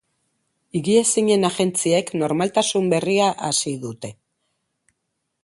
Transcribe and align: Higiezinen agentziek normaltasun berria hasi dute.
Higiezinen 0.77 1.49
agentziek 1.49 2.09
normaltasun 2.23 2.89
berria 2.95 3.29
hasi 3.51 3.77
dute. 3.87 4.13